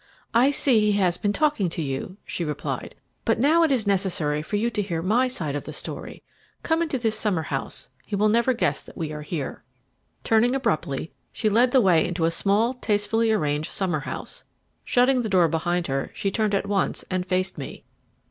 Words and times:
"I 0.33 0.49
see 0.49 0.79
he 0.79 0.91
has 0.93 1.19
been 1.19 1.31
talking 1.31 1.69
to 1.69 1.79
you," 1.83 2.17
she 2.25 2.43
replied; 2.43 2.95
"but 3.23 3.37
now 3.37 3.61
it 3.61 3.71
is 3.71 3.85
necessary 3.85 4.41
for 4.41 4.55
you 4.55 4.71
to 4.71 4.81
hear 4.81 5.03
my 5.03 5.27
side 5.27 5.53
of 5.55 5.65
the 5.65 5.73
story. 5.73 6.23
Come 6.63 6.81
into 6.81 6.97
this 6.97 7.15
summer 7.15 7.43
house; 7.43 7.89
he 8.07 8.15
will 8.15 8.27
never 8.27 8.51
guess 8.53 8.81
that 8.81 8.97
we 8.97 9.11
are 9.13 9.21
here." 9.21 9.61
Turning 10.23 10.55
abruptly, 10.55 11.11
she 11.31 11.49
led 11.49 11.71
the 11.71 11.81
way 11.81 12.03
into 12.03 12.25
a 12.25 12.31
small, 12.31 12.73
tastefully 12.73 13.31
arranged 13.31 13.69
summer 13.71 13.99
house. 13.99 14.43
Shutting 14.83 15.21
the 15.21 15.29
door 15.29 15.47
behind 15.47 15.85
her, 15.85 16.09
she 16.15 16.31
turned 16.31 16.55
at 16.55 16.65
once 16.65 17.05
and 17.11 17.23
faced 17.23 17.59
me. 17.59 17.83